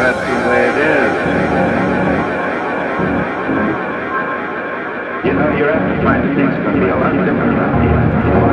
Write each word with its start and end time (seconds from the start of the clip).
that's 0.00 0.16
the 0.16 0.48
way 0.48 0.64
it 0.64 0.78
is. 0.80 1.12
You 5.26 5.34
know, 5.34 5.50
your 5.56 5.70
appetite 5.70 6.24
things 6.34 6.54
can 6.64 6.80
be 6.80 6.88
a 6.88 6.96
lot 6.96 7.12
different 7.12 7.54
now. 7.54 8.49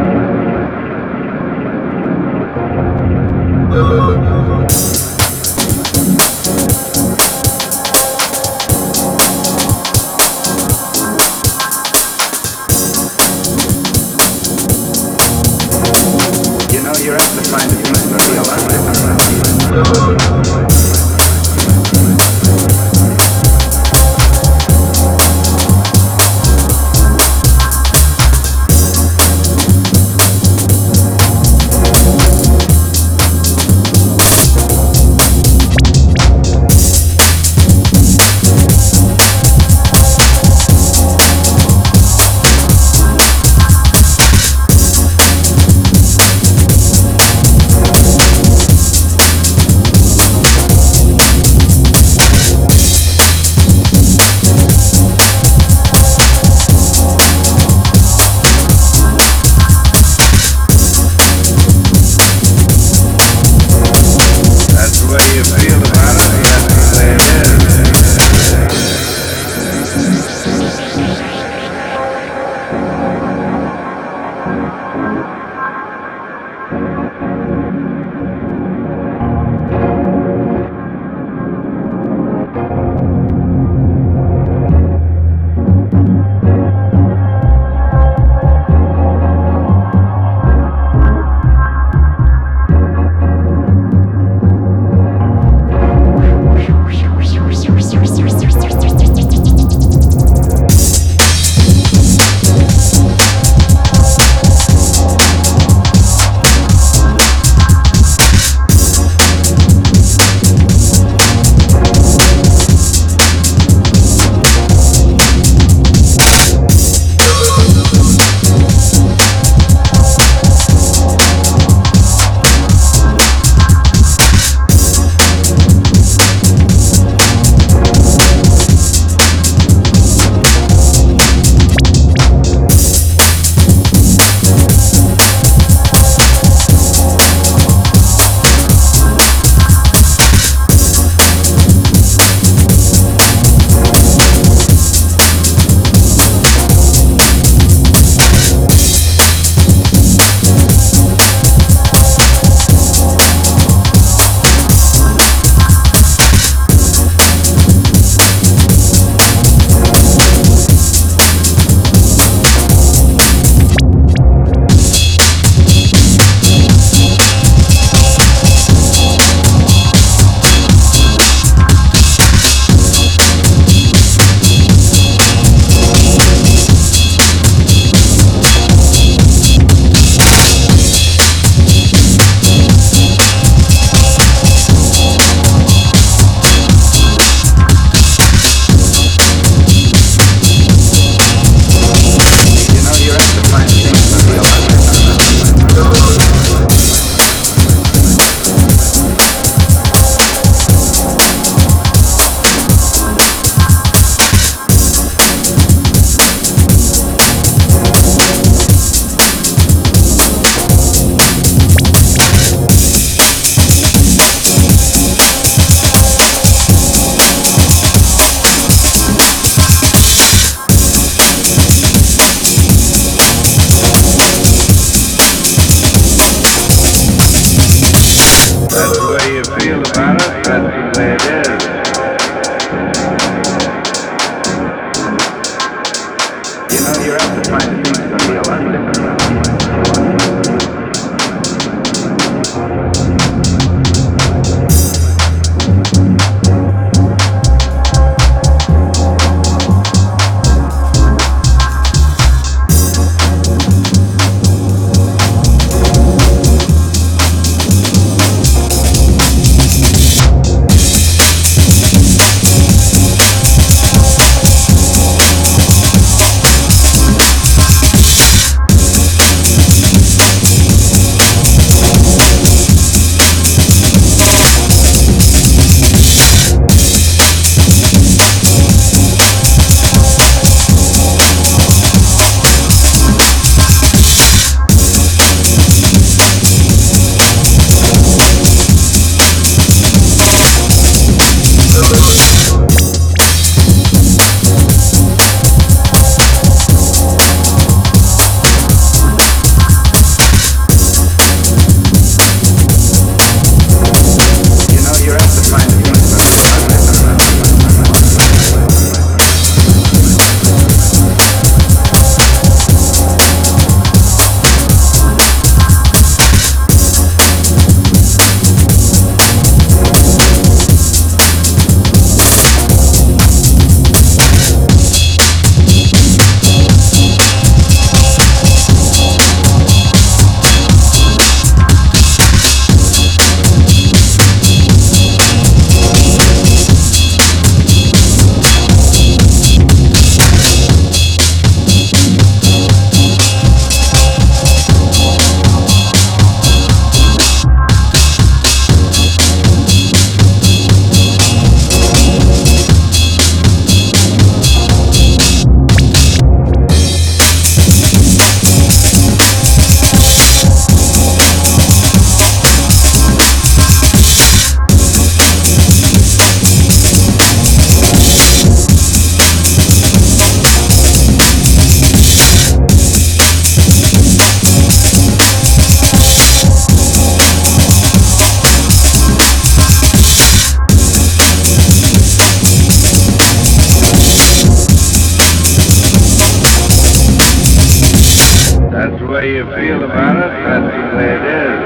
Feel 389.57 389.83
about 389.83 390.17
it, 390.17 390.29
that's 390.45 390.69
the 390.69 390.97
way 390.97 391.09
it 391.09 391.23
is. 391.25 391.57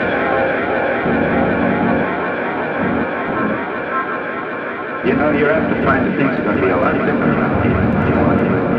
You 5.10 5.16
know, 5.19 5.31
you're 5.31 5.52
apt 5.52 5.68
to 5.75 5.81
things 6.16 6.31
are 6.40 6.44
going 6.44 6.56
to 6.56 6.62
be 6.63 6.69
a 6.69 6.78
lot 6.78 6.96
different. 7.06 8.70